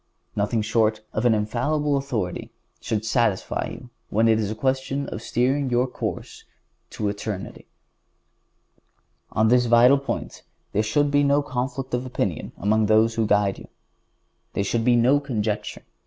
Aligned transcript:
Nothing 0.35 0.63
short 0.63 1.01
of 1.13 1.25
an 1.27 1.35
infallible 1.35 1.95
authority 1.95 2.49
should 2.79 3.05
satisfy 3.05 3.67
you 3.73 3.91
when 4.09 4.27
it 4.27 4.39
is 4.39 4.49
a 4.49 4.55
question 4.55 5.05
of 5.09 5.21
steering 5.21 5.69
your 5.69 5.85
course 5.85 6.43
to 6.89 7.07
eternity. 7.07 7.67
On 9.33 9.49
this 9.49 9.67
vital 9.67 9.99
point 9.99 10.41
there 10.71 10.81
should 10.81 11.11
be 11.11 11.21
no 11.23 11.43
conflict 11.43 11.93
of 11.93 12.03
opinion 12.07 12.51
among 12.57 12.87
those 12.87 13.15
that 13.15 13.27
guide 13.27 13.59
you. 13.59 13.67
There 14.53 14.63
should 14.63 14.83
be 14.83 14.95
no 14.95 15.19
conjecture. 15.19 15.83